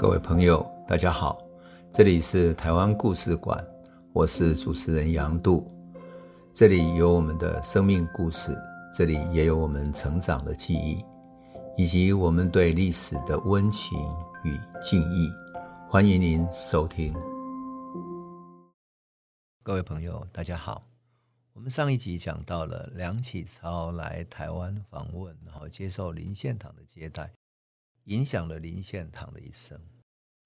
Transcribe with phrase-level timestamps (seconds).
[0.00, 1.46] 各位朋友，大家好，
[1.92, 3.62] 这里是台湾故事馆，
[4.14, 5.70] 我是主持人杨度，
[6.54, 8.56] 这里有我们的生命故事，
[8.94, 11.04] 这里也有我们成长的记忆，
[11.76, 13.98] 以及我们对历史的温情
[14.42, 15.30] 与敬意。
[15.86, 17.12] 欢迎您收听。
[19.62, 20.82] 各位朋友，大家好，
[21.52, 27.30] 我们上一集讲到了梁启超来台湾访问，然后接受林献堂的接待。
[28.04, 29.80] 影响了林献堂的一生。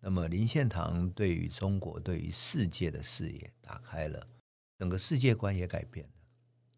[0.00, 4.26] 那么，林献堂对于中国、对于世界的视野打开了，
[4.78, 6.12] 整个世界观也改变了。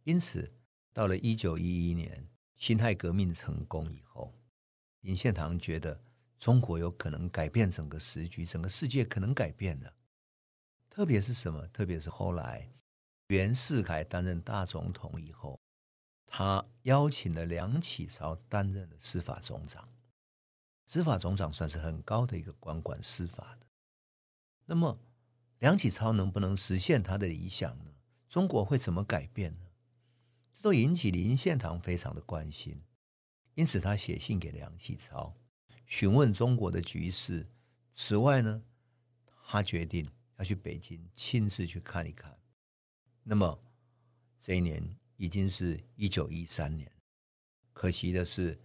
[0.04, 0.48] 因此，
[0.92, 4.32] 到了一九一一年辛亥革命成功以后，
[5.00, 6.00] 林献堂觉得
[6.38, 9.92] 中国有可能改变整个时局，整个世界可能改变了。
[10.88, 11.66] 特别是什么？
[11.68, 12.70] 特别是后来
[13.26, 15.58] 袁世凯担任大总统以后，
[16.26, 19.88] 他邀请了梁启超担任了司法总长。
[20.86, 23.66] 司法总长算是很高的一个官管司法的，
[24.64, 24.96] 那么
[25.58, 27.92] 梁启超能不能实现他的理想呢？
[28.28, 29.66] 中国会怎么改变呢？
[30.54, 32.80] 这都引起林献堂非常的关心，
[33.54, 35.36] 因此他写信给梁启超，
[35.86, 37.44] 询问中国的局势。
[37.92, 38.62] 此外呢，
[39.44, 42.38] 他决定要去北京亲自去看一看。
[43.24, 43.58] 那么
[44.40, 46.88] 这一年已经是一九一三年，
[47.72, 48.56] 可惜的是。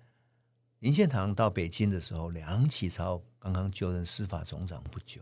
[0.81, 5.21] 林献堂到北京的时候，梁启超刚刚就任司法总长不久，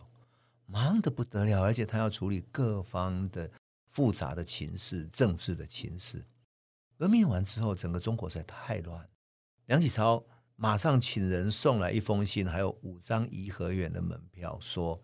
[0.66, 3.52] 忙得不得了，而且他要处理各方的
[3.90, 6.24] 复杂的情势、政治的情势。
[6.98, 9.06] 革命完之后，整个中国实在太乱。
[9.66, 10.24] 梁启超
[10.56, 14.98] 马上请人送来一封信，还有五张颐和园的门票，说：“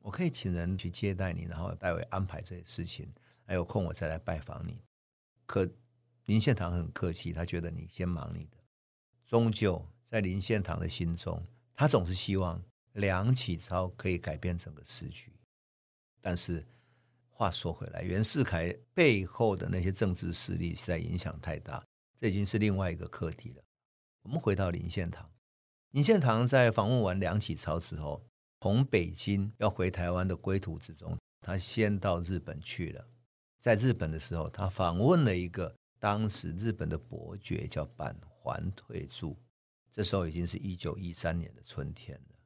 [0.00, 3.06] 我可以请人去接待你，然后代为安排这些事情，
[3.44, 4.80] 还有空我再来拜访你。”
[5.44, 5.68] 可
[6.24, 8.55] 林献堂很客气，他觉得你先忙你的。
[9.26, 11.42] 终究在林献堂的心中，
[11.74, 15.32] 他总是希望梁启超可以改变整个时局。
[16.20, 16.64] 但是
[17.28, 21.84] 话说回来，袁世凯背后的那些政治势力实在影响太大，
[22.20, 23.62] 这已经是另外一个课题了。
[24.22, 25.30] 我们回到林献堂，
[25.90, 28.24] 林献堂在访问完梁启超之后，
[28.60, 33.04] 从北京要回台湾的归途之中，他先到日本去了。
[33.60, 39.36] 在日本的时候，他访问了一个当时日本的伯爵，叫板垣退助，
[39.92, 42.36] 这时候已经是一九一三年的春天了。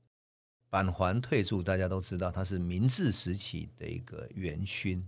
[0.68, 5.06] 板垣退助大家都知道，他是明治时期的一个元勋。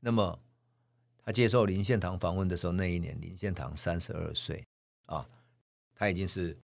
[0.00, 0.38] 那么
[1.18, 4.64] 他接受林献堂访问的时候，那一年林献堂三十二岁
[5.06, 5.28] 啊，
[5.94, 6.56] 他已经是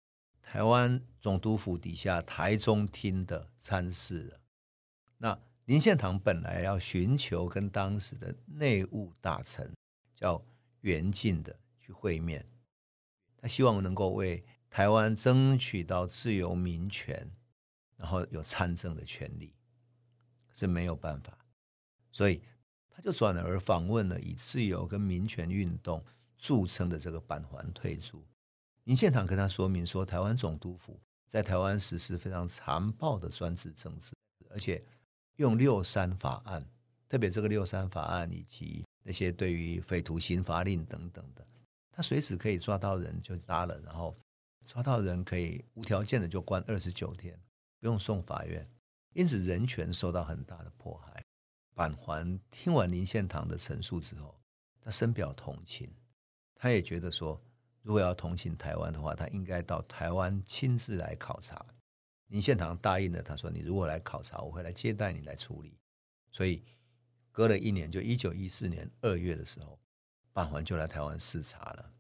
[0.43, 4.41] 台湾总督府底下台中厅的参事了。
[5.17, 9.73] 那林献堂本来要寻求跟当时的内务大臣
[10.15, 10.45] 叫
[10.83, 12.45] 袁敬的去会面。
[13.43, 17.29] 他希望能够为台湾争取到自由民权，
[17.97, 19.53] 然后有参政的权利，
[20.53, 21.37] 是没有办法，
[22.13, 22.41] 所以
[22.89, 26.03] 他就转而访问了以自由跟民权运动
[26.39, 28.25] 著称的这个板垣退助。
[28.85, 34.13] 林献堂跟他说明说，台湾总督府在台湾实施非常残暴的专制政治，
[34.51, 34.81] 而且
[35.37, 36.65] 用六三法案，
[37.09, 41.45] 特别这个六三法案以及那些对于匪徒刑罚令等等的。
[41.93, 44.17] 他随时可以抓到人就抓了，然后
[44.67, 47.39] 抓到人可以无条件的就关二十九天，
[47.79, 48.67] 不用送法院，
[49.13, 51.23] 因此人权受到很大的迫害。
[51.75, 54.35] 板垣听完林献堂的陈述之后，
[54.81, 55.91] 他深表同情，
[56.55, 57.39] 他也觉得说，
[57.83, 61.65] 如果要同情台湾的话，他应该到台湾亲自来考察。
[62.29, 65.79] 林献堂答应了，他说：“你如果来考察，我会来接待你来处理。”
[66.33, 66.63] 所以
[67.31, 69.79] 隔了一年，就一九一四年二月的时候。
[70.33, 71.93] 板垣就来台湾视察了，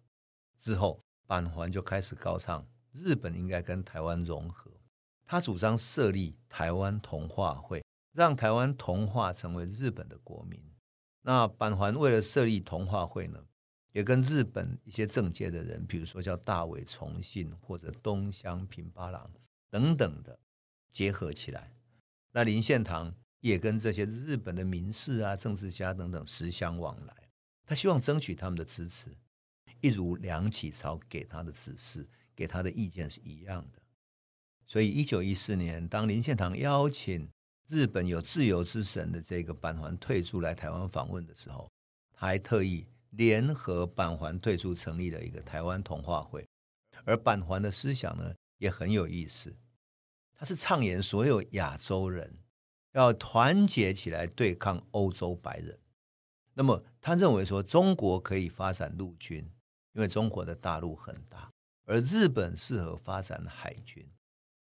[0.59, 4.70] 之后板垣就开始高唱日本应该跟台湾融合，
[5.25, 10.62] 他主张设立台湾同化会，让台湾同化成为日本的国民。
[11.22, 13.44] 那板垣为了设立同化会呢，
[13.92, 19.30] 也跟日本一些政界的人，比如说叫大尾重信或者东乡平八郎
[19.71, 20.39] 等等的
[20.91, 21.72] 结合起来。
[22.33, 27.22] 那林献堂也跟这些日本的名士啊、政治家等等时相往来。
[27.64, 29.10] 他希望争取他们的支持，
[29.80, 33.78] 一如梁启超给他的指示、给他的意见是一样的。
[34.66, 37.28] 所以，一九一四年，当林献堂邀请
[37.68, 41.70] 日本有自由之神的这个板垣退出来台湾访问的时候，
[42.12, 46.47] 他还特意联合板垣退出成立了一个台湾同化会。
[47.04, 49.54] 而板垣的思想呢，也很有意思，
[50.34, 52.38] 他是倡言所有亚洲人
[52.92, 55.78] 要团结起来对抗欧洲白人。
[56.54, 59.39] 那么他认为说，中国可以发展陆军，
[59.95, 61.51] 因为中国的大陆很大，
[61.84, 64.07] 而日本适合发展海军。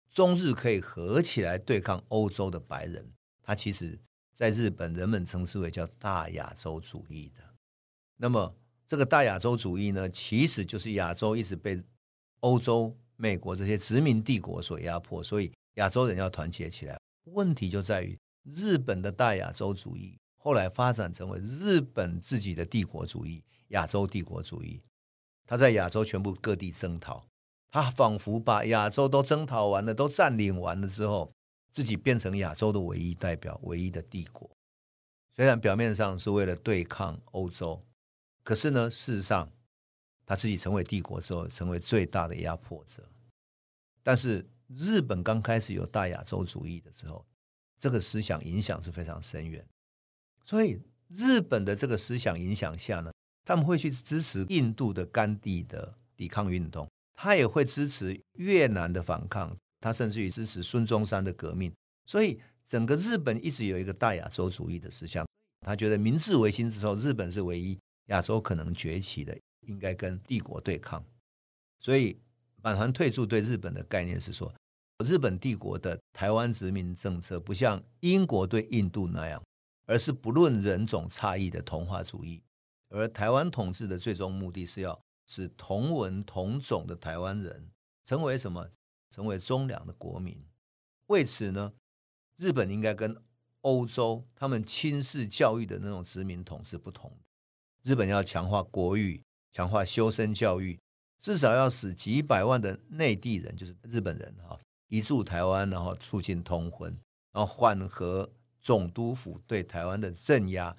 [0.10, 3.08] 中日可以合起来对抗欧洲的白人，
[3.44, 4.00] 他其实
[4.34, 7.44] 在日本人们称之为叫大亚洲主义的。
[8.16, 8.56] 那么
[8.88, 11.84] 这个大亚洲主义呢，其实就是亚洲一直被
[12.40, 16.98] 欧洲、美国这些殖民帝国所压迫，所以亚洲人要团结起来。
[17.26, 24.82] 问题就在于日本的大亚洲主义后来发展成为日本自己的帝国主义、亚洲帝国主义。
[25.46, 27.28] 他在亚洲全部各地征讨。
[27.70, 31.34] 他仿佛把亚洲都征讨完了，都占领完了之后，
[31.74, 34.50] 自己变成亚洲的唯一代表、唯一的帝国。
[35.36, 37.86] 虽然表面上是为了对抗欧洲，
[38.46, 39.52] 可是呢，事实上
[40.26, 43.04] 他自己成为帝国之后，成为最大的压迫者。
[44.02, 47.26] 但是日本刚开始有大亚洲主义的时候，
[47.78, 49.68] 这个思想影响是非常深远。
[50.48, 53.12] 所以日本的这个思想影响下呢，
[53.46, 56.88] 他们会去支持印度的甘地的抵抗运动。
[57.14, 61.74] 他也会支持越南的反抗，他甚至于支持孙中山的革命，
[62.06, 65.28] 所以整个日本一直有一个大亚洲主义的思想。
[65.66, 71.04] 他觉得明治维新之后，日本是唯一亚洲可能崛起的，应该跟帝国对抗。
[71.80, 72.16] 所以
[72.62, 74.54] 满团退驻对日本的概念是说，
[75.04, 79.42] 日本帝国的台湾殖民政策不像英国对印度那样，
[79.88, 82.44] 而是不论人种差异的同化主义，
[82.90, 85.02] 而台湾统治的最终目的是要。
[85.30, 87.70] 使同文同种的台湾人
[88.06, 88.70] 成为什么？
[89.14, 90.42] 成为忠良的国民。
[91.08, 91.74] 为此呢，
[92.38, 93.14] 日本应该跟
[93.60, 97.12] 欧洲他们轻视教育的那种殖民统治不同。
[97.84, 100.80] 日本要强化国语，强化修身教育，
[101.20, 104.58] 至少要使几百万的内地人，就是日本人哈，
[104.88, 106.98] 移住台湾，然后促进通婚，
[107.34, 108.32] 然后缓和
[108.62, 110.76] 总督府对台湾的镇压，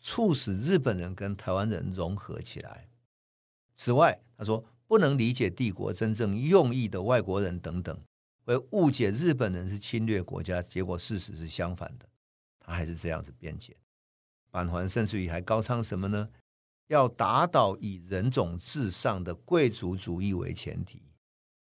[0.00, 2.88] 促使日本人跟台湾人融合起来。
[3.74, 7.98] 此外，他说不能理解帝国真正用意的外国人等等，
[8.44, 12.08] 会误解日本人是侵略国家，结果事实是相反的。
[12.60, 13.76] 他还是这样子辩解。
[14.50, 16.28] 阪桓甚至于还高唱什么呢？
[16.88, 21.02] 要打倒以人种至上的贵族主义为前提，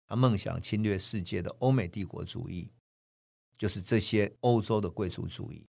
[0.08, 2.68] 他梦想侵略世界的欧美帝国主义，
[3.60, 5.64] 就是这些欧洲的贵族主义。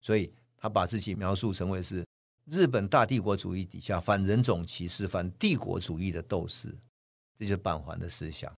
[0.00, 2.04] 所以他把自己描述成为是。
[2.46, 6.74] 日本大帝国主义底下反人种歧视、反帝国主义的斗士，
[7.38, 8.52] 这就是板环的思想。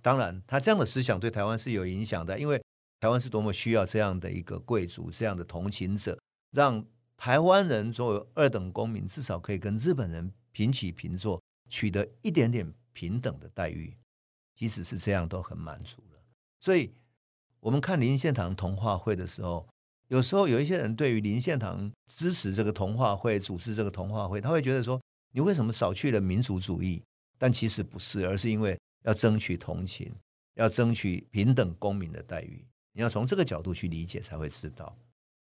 [0.00, 2.62] 当然，他这样的思想对台湾是有影响的，因为
[3.00, 6.16] 台湾是多么需要这样的一个贵族、这样的同情者，
[6.52, 13.92] 让台湾人作为二等公民，至少可以跟日本人平起平坐，取得一点点平等的待遇。
[14.54, 16.22] 即使是这样，都很满足了。
[16.60, 16.92] 所以，
[17.68, 19.66] 我们看林献堂童话会的时候。
[20.06, 24.98] 有时候有一些人对于林献堂支持这个童话会、组织这个童话会，他会觉得说：
[25.34, 27.02] 你为什么少去了民族主义？
[27.36, 30.10] 但其实不是，而是因为要争取同情，
[30.54, 32.64] 要争取平等公民的待遇。
[32.94, 34.96] 你要从这个角度去理解，才会知道。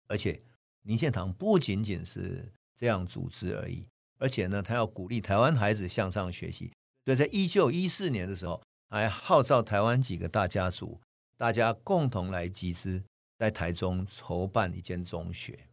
[0.07, 0.41] 而且
[0.81, 2.43] 林献堂不仅仅是
[2.75, 3.85] 这样组织而已，
[4.17, 6.71] 而且呢，他要鼓励台湾孩子向上学习。
[7.03, 10.99] 所以在一九一四年的时候，还号召台湾几个大家族，
[11.37, 13.03] 大家共同来集资。
[13.37, 15.67] 在台中筹办一间中学，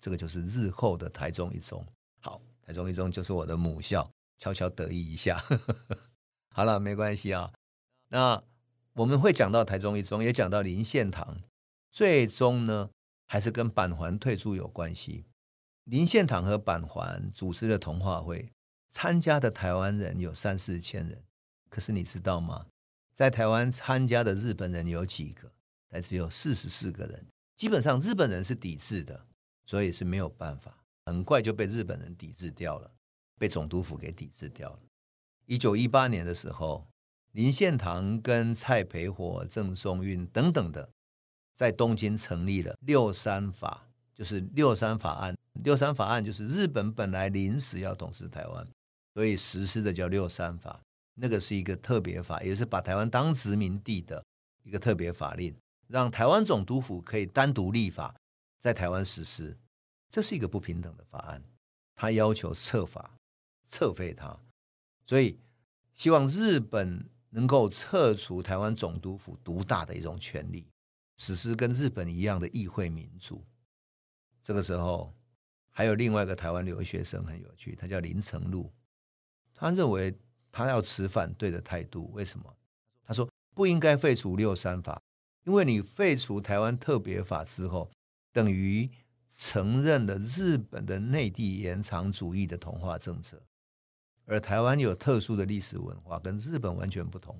[0.00, 1.84] 这个就是日后的台中一中。
[2.20, 4.08] 好，台中一中就是我的母校，
[4.38, 5.42] 悄悄得意一下。
[6.54, 7.52] 好了，没关系啊。
[8.10, 8.40] 那
[8.92, 11.40] 我们会讲到台中一中，也讲到林献堂，
[11.90, 12.90] 最终呢，
[13.26, 15.24] 还是跟板环退出有关系。
[15.82, 18.52] 林献堂和板环主持的童话会，
[18.92, 21.24] 参加的台湾人有三四千人，
[21.68, 22.66] 可是你知道吗？
[23.14, 25.50] 在台湾参加的日本人有几个？
[25.90, 29.22] 才只有四十四个人，基本上日本人是抵制的，
[29.66, 32.90] 所以是没有办法，很快就被日本人抵制掉了，
[33.38, 34.78] 被总督府给抵制掉了。
[35.44, 36.86] 一九一八年的时候，
[37.32, 40.88] 林献堂跟蔡培火、郑松韵等等的，
[41.54, 45.36] 在东京成立了六三法，就是六三法案。
[45.62, 48.66] 六三法案就是日本本来临时要统治台湾，
[49.12, 50.80] 所以实施的叫六三法，
[51.14, 54.24] 那个是一个特别法，也是把台湾当殖民地的
[54.62, 55.54] 一个特别法令。
[55.88, 58.16] 让台湾总督府可以单独立法，
[58.60, 59.58] 在台湾实施，
[60.08, 61.42] 这是一个不平等的法案。
[61.94, 63.18] 他要求撤法、
[63.68, 64.34] 撤废它，
[65.04, 65.38] 所以
[65.92, 70.66] 希望日本能够撤除台湾总督府独大的一种权力，
[71.18, 73.44] 实施跟日本一样的议会民主。
[74.42, 75.14] 这个时候，
[75.70, 78.72] 还有另外一个台湾留学生很有趣，他叫林呈禄，
[79.54, 80.16] 他认为
[80.52, 82.08] 他要持反对的态度。
[82.12, 82.54] 为什么？
[83.02, 85.00] 他说不应该废除六三法。
[85.44, 87.90] 因为你废除台湾特别法之后，
[88.32, 88.88] 等于
[89.34, 93.42] 承认了日本的内地延长主义的同化政策，
[94.24, 97.36] 而台湾有特殊的历史文化，跟日本完全不同，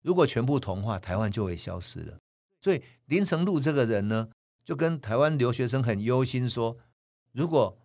[0.00, 2.16] 如果全部同化，台湾就会消失了。
[2.60, 4.28] 所以林成禄这个人呢，
[4.64, 6.76] 就跟台湾留学生很忧心说，
[7.32, 7.76] 如果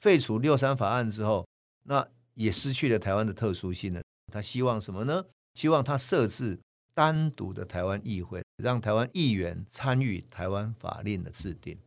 [0.00, 1.46] 废除六三法案之后，
[1.84, 4.02] 那也失去了台湾的特殊性了。
[4.32, 5.24] 他希望什么呢？
[5.54, 6.58] 希望他设置
[6.94, 11.78] 单独的台湾议会，让台湾议员参与台湾法令的制定，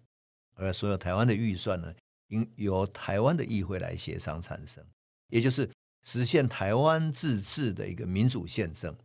[0.56, 1.94] 而所有台湾的预算呢，
[2.28, 4.84] 应由台湾的议会来协商产生，
[5.30, 5.70] 也就是
[6.04, 8.96] 实现台湾自治的一个民主宪政。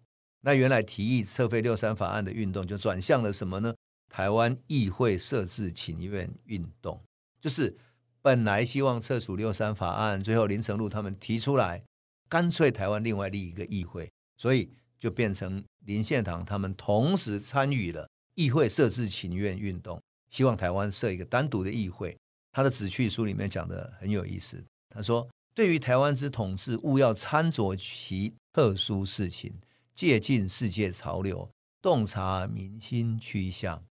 [0.43, 3.75] 那原来提议撤废六三法案的运动，就转向了什么呢？
[4.09, 7.01] 台湾议会设置请愿运动，
[7.41, 7.77] 就是
[8.21, 11.83] 本来希望撤除六三法案，最后林成禄他们提出来，
[12.31, 22.17] 干脆台湾另外立一个议会，所以就变成林献堂他们同时参与了议会设置请愿运动，希望台湾设一个单独的议会。
[22.53, 29.53] 他的旨趣书里面讲的很有意思，他说：“对于台湾之统治，务要参酌其特殊事情，
[29.95, 31.49] 借鉴世界潮流，
[31.83, 33.85] 洞察民心趋向。”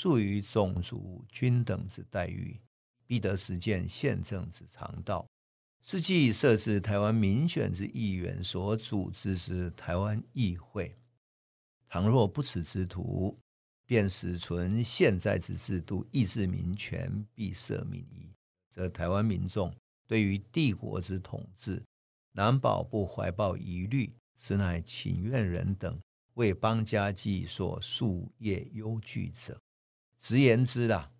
[0.00, 2.56] 赋予种族均等之待遇，
[3.04, 5.26] 必得实践宪政之常道。
[5.90, 10.94] 是即设置台湾民选之议员所组织之台湾议会。
[11.88, 13.34] 倘若不此之途，
[13.86, 18.28] 便使存现在之制度，抑制民权，闭塞民意，
[18.70, 19.74] 则台湾民众
[20.06, 21.82] 对于帝国之统治，
[22.32, 24.12] 难保不怀抱疑虑。
[24.36, 25.98] 此乃请愿人等
[26.34, 29.58] 为邦家计所夙夜忧惧者。
[30.20, 31.10] 直言之啦，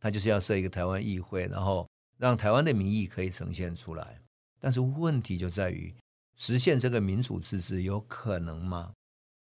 [0.00, 4.20] 他就是要设一个台湾议会，然后让台湾的民意可以呈现出来。
[4.60, 5.94] 但是问题就在于，
[6.36, 8.92] 实现这个民主自治有可能吗？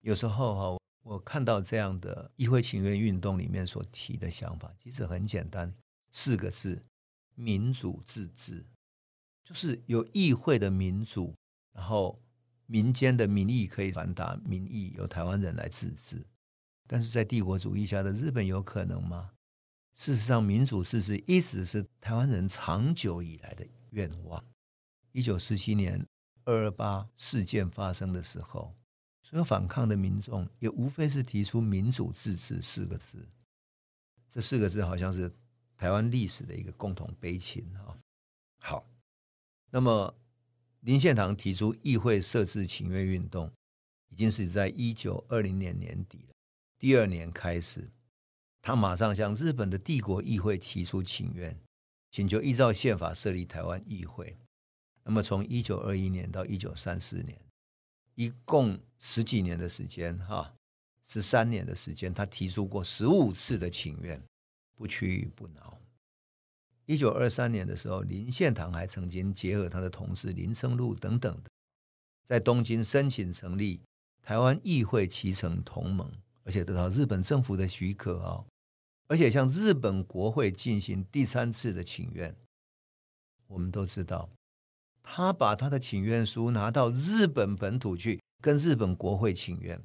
[0.01, 5.73] 有时候哈，我看到这样的议会请愿运动里面所提的想法，其实很简单，
[6.11, 6.83] 四个字：
[7.33, 8.65] 民主自治，
[9.43, 11.33] 就是有议会的民主，
[11.73, 12.21] 然后
[12.65, 16.25] 民间的民意可以传达民意，由台湾人来自治。
[16.87, 19.31] 但是在帝国主义下的日本有可能吗？
[19.95, 24.43] 事实上，民主自治一直是台湾人长久以来的愿望。
[25.13, 26.05] 一九四七年
[26.43, 28.73] 二二八事件发生的时候，
[29.23, 33.25] 所有反抗的民众也无非是提出“民主自治”四个字。
[34.29, 35.33] 这四个字好像是
[35.77, 37.97] 台湾历史的一个共同悲情啊。
[38.59, 38.85] 好，
[39.71, 40.13] 那么
[40.81, 43.49] 林献堂提出议会设置请愿运动，
[44.09, 46.35] 已经是在一九二零年年底了。
[46.77, 47.89] 第二年开始，
[48.65, 51.55] 他马上向日本的帝国议会提出请愿，
[52.09, 54.35] 请求依照宪法设立台湾议会。
[55.03, 57.39] 那么，从一九二一年到一九三四年，
[58.15, 60.51] 一共十几年的时间，哈，
[61.03, 64.19] 十三年的时间，他提出过十五次的请愿，
[64.75, 65.79] 不屈不挠。
[66.87, 71.49] 一九二三年的时候，林献堂还曾经结合他的同事林呈禄等等的，
[72.27, 73.79] 在东京申请成立
[74.23, 76.11] 台湾议会期成同盟。
[76.47, 78.45] 而且得到日本政府的许可哦，
[79.07, 82.35] 而且向日本国会进行第三次的请愿。
[83.47, 84.29] 我们都知道，
[85.03, 89.79] 他把他的请愿书拿到日本本土去跟日本国会请愿，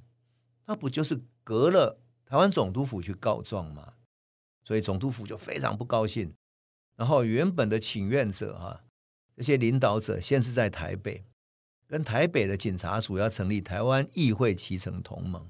[0.67, 3.95] 那不就是隔了台湾总督府去告状吗？
[4.65, 6.33] 所以总督府就非常不高兴。
[6.97, 8.85] 然后原本的请愿者哈，
[9.37, 11.25] 这些领导者先是在台北，
[11.87, 15.43] 跟台北的警察署要成立台湾议会期成同盟。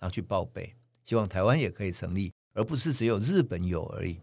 [0.00, 4.18] 然后去报备，希望台湾也可以成立，而不是只有日本有而已。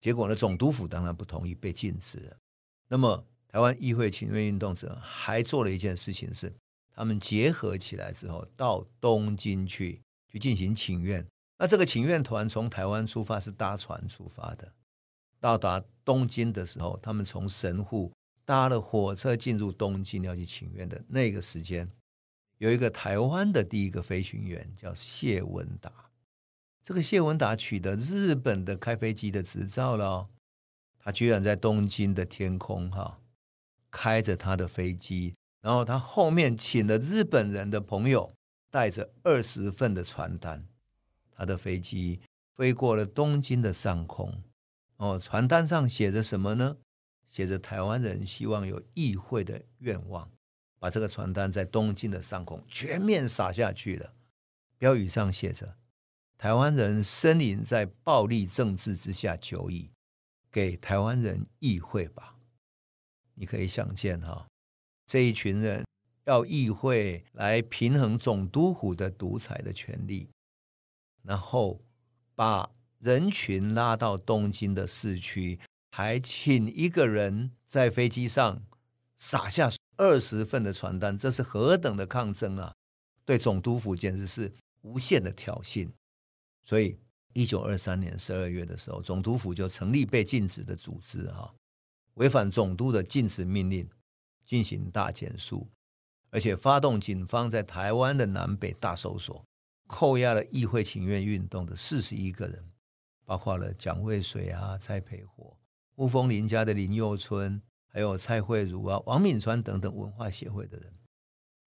[0.00, 2.36] 结果呢，总督府当然不同意，被禁止了。
[2.88, 6.50] 那么，台湾议会请愿运动者还做了一件事情是，
[6.94, 11.26] 他们结合起来之后，到东京去去进行请愿。
[11.58, 14.72] 那这个请愿团从台湾出发是搭船出发的，
[15.38, 18.10] 到达东京的时候，他们从神户
[18.46, 21.86] 搭了火车进入东京要去请愿的那个时间。
[22.56, 25.92] 有一个台湾的第一个飞行员叫谢文达，
[26.88, 30.24] 这个谢文达取得日本的开飞机的执照了，
[30.98, 33.20] 他居然在东京的天空哈
[33.90, 38.32] 开着他的飞机，然后他后面请了日本人的朋友
[38.70, 40.66] 带着二十份的传单，
[41.30, 42.22] 他的飞机
[42.56, 44.42] 飞过了东京的上空，
[44.96, 46.78] 哦，传单上写着什么呢？
[47.26, 50.30] 写着台湾人希望有议会的愿望。
[50.78, 54.10] 把这个传单在东京的上空全面撒下去了，
[54.78, 55.76] 标语上写着
[56.38, 59.90] ：“台湾人呻吟在暴力政治之下久矣，
[60.50, 62.36] 给台湾人议会吧。”
[63.34, 64.46] 你可以想见哈，
[65.06, 65.84] 这一群人
[66.24, 70.30] 要议会来平衡总督府的独裁的权力，
[71.22, 71.78] 然后
[72.34, 78.62] 把人群拉到东京的市区，还请一个人在飞机上
[79.18, 79.70] 撒下。
[80.00, 82.72] 二十份的传单，这是何等的抗争啊！
[83.24, 84.52] 对总督府简直是
[84.82, 85.90] 无限的挑衅。
[86.68, 86.98] 所以，
[87.32, 91.50] 一九二三年十二月的时候，总督府就成立被禁止的组织，哈，
[92.16, 93.88] 违反总督的禁止命令，
[94.44, 95.66] 进行大检肃，
[96.28, 99.42] 而且发动警方在台湾的南北大搜索，
[99.86, 102.70] 扣押了议会请愿运动的四十一个人，
[103.24, 105.56] 包括了蒋渭水啊、蔡培火、
[105.94, 107.62] 雾峰林家的林右春。
[107.90, 110.92] 还有蔡惠如啊、王敏川等等文化协会的人，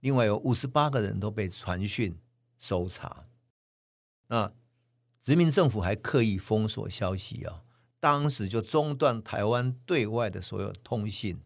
[0.01, 2.15] 另外有五十八个人都被传讯
[2.59, 3.25] 搜查。
[4.29, 4.53] 那
[5.23, 7.63] 殖民政府还刻意封锁消息啊，
[8.01, 11.41] 当时就中断台湾对外的所有通信、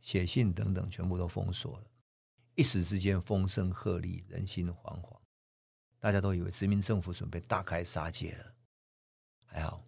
[0.00, 1.84] 写信等等，全部都封锁了。
[2.54, 5.18] 一时之间风声鹤唳，人心惶惶，
[5.98, 8.54] 大家都以为殖民政府准备大开杀戒了。
[9.44, 9.84] 还好，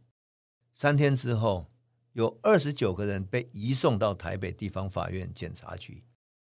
[0.74, 1.70] 三天之后。
[2.12, 6.04] 有二十九个人被移送到台北地方法院检察局，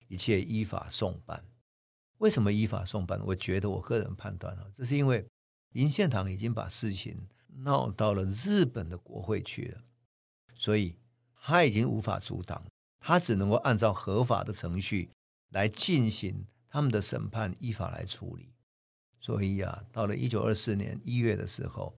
[0.07, 1.43] 一切依法送办。
[2.19, 3.19] 为什么依法送办？
[3.25, 5.27] 我觉得我个人判断啊，这是因为
[5.77, 9.83] 林献堂已经把事情闹到了日本的国会去了，
[10.55, 10.95] 所以
[11.39, 12.65] 他已经无法阻挡，
[12.99, 15.11] 他只能够按照合法的程序
[15.49, 18.49] 来进行他们的审判，依法来处理。
[19.19, 21.95] 所以啊，到了一九二四年一月的时候，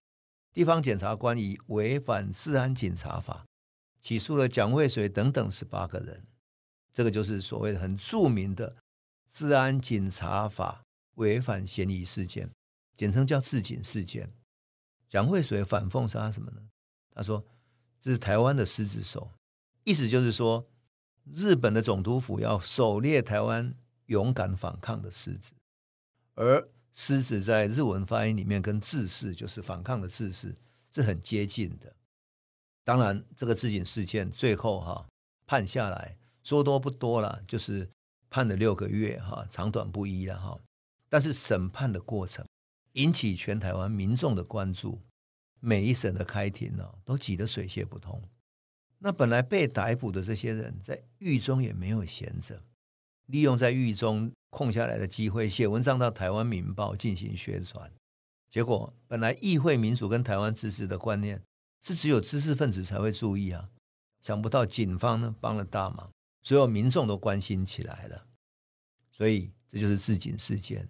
[0.51, 3.45] 地方检察官以违反治安警察法。
[4.01, 6.27] 起诉了蒋渭水等等十八个人，
[6.93, 8.75] 这个就是所谓的很著名的
[9.31, 10.83] 治安警察法
[11.15, 12.49] 违反嫌疑事件，
[12.99, 14.33] 简称叫自警事件。
[15.07, 16.61] 蒋渭水反讽杀什么呢？
[17.11, 17.41] 他说
[18.01, 19.31] 这是台湾的狮子手，
[19.85, 20.67] 意思就是说
[21.33, 23.73] 日本的总督府要狩猎台湾
[24.07, 25.53] 勇敢反抗的狮子，
[26.35, 30.57] 而狮子在日文发音里面跟志士就是反抗的志士
[30.91, 31.95] 是很接近的。
[32.83, 35.07] 当然，这个自警事件最后哈
[35.45, 37.89] 判下来，说多不多了，就是
[38.29, 40.59] 判了六个月哈，长短不一了哈。
[41.07, 42.45] 但是审判的过程
[42.99, 45.01] 引起全台湾民众的关注，
[45.59, 48.21] 每一审的开庭呢都挤得水泄不通。
[48.99, 52.61] 那本来被逮捕的这些人在狱中也没有闲着，
[53.25, 57.91] 利用在狱中空下来的机会写文章到台湾《民报》进行宣传。
[58.51, 61.41] 结果本来议会民主跟台湾自治的观念。
[61.81, 63.69] 是只有知识分子才会注意啊！
[64.21, 66.11] 想不到警方呢帮了大忙，
[66.43, 68.27] 所有民众都关心起来了。
[69.09, 70.89] 所以这就是自警事件。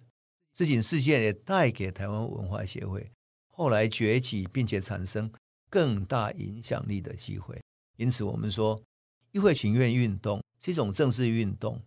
[0.60, 3.10] 治警事件也带给台湾文化协会
[3.48, 5.32] 后来崛起，并且产生
[5.70, 7.58] 更大影响力的机会。
[7.96, 8.78] 因此，我们说
[9.32, 11.80] 议会请愿运动是一种政治运动。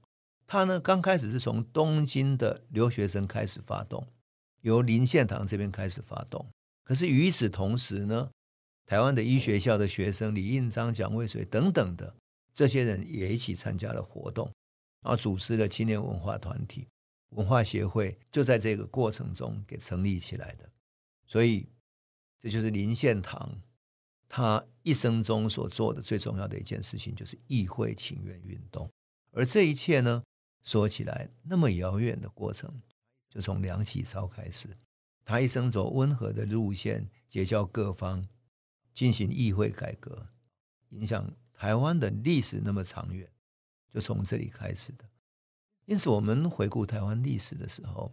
[0.47, 4.03] 它呢刚开始是从东京的留学生开始发动，
[4.61, 6.43] 由林献堂这边开始发动。
[6.83, 8.31] 可是与此同时呢，
[8.87, 12.11] 台湾的医学校的学生李应章、蒋渭水等等的
[12.55, 14.51] 这些人也一起参加了活动，
[15.03, 16.87] 然后组织了青年文化团体、
[17.35, 20.69] 文化协会，就在这个过程中给成立起来的。
[21.25, 21.67] 所以，
[22.39, 23.61] 这就是林献堂
[24.27, 28.89] 他一生中所做的最重要的一件事情，就是议会请愿运动。
[29.31, 30.23] 而这一切呢，
[30.63, 32.81] 说起来那么遥远的过程，
[33.29, 34.69] 就从梁启超开始，
[35.25, 38.27] 他一生走温和的路线，结交各方。
[38.93, 40.27] 进行议会改革，
[40.89, 43.27] 影响台湾的历史那么长远，
[43.91, 45.03] 就从这里开始的。
[45.85, 48.11] 因此，我们回顾台湾历史的时候，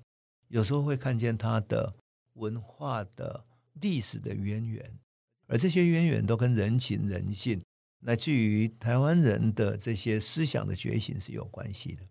[0.48, 1.92] 有时候会看见它的
[2.35, 4.98] 文化的历史的渊源，
[5.46, 7.62] 而这些渊源都跟人情人性，
[8.00, 12.02] 乃至于台湾人的这些思想的觉醒是有关系的，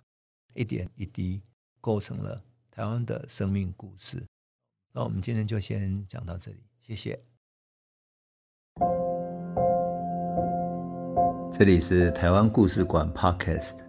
[0.53, 1.41] 一点一滴
[1.81, 2.41] 构成了
[2.71, 4.23] 台湾的生命故事。
[4.93, 7.21] 那我们今天就先讲到这里，谢谢。
[11.51, 13.88] 这里是台湾故事馆 Podcast，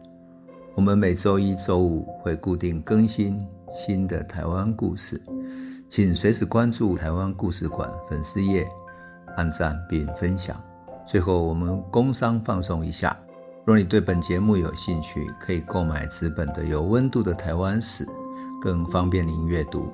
[0.74, 5.20] 我们每周一、周五会固定更新新的台湾故事，
[5.88, 8.66] 请随时关注台湾故事馆粉丝页，
[9.36, 10.58] 按赞并分享。
[11.06, 13.16] 最后，我们工商放送一下：
[13.64, 18.06] 若你对本节目有兴趣，可以购买纸本的《有温度的台湾史》，
[18.62, 19.92] 更方便您阅读。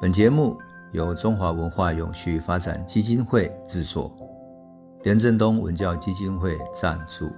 [0.00, 0.58] 本节目
[0.90, 4.10] 由中华文化永续发展基金会制作。
[5.04, 7.28] 连振东文教基金会赞助。